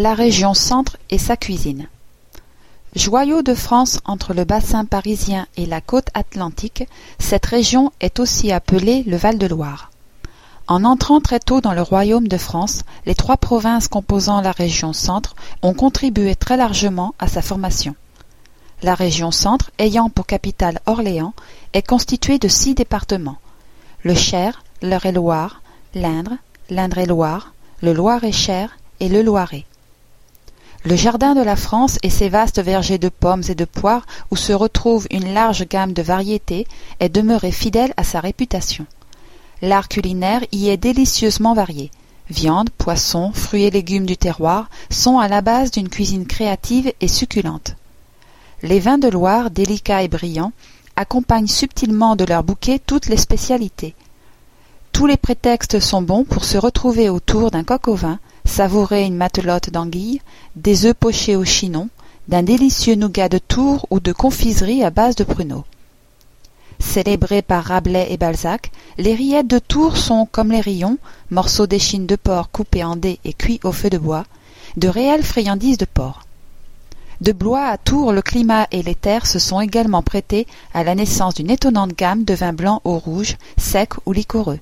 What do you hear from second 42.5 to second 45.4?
poissons, fruits et légumes du terroir sont à la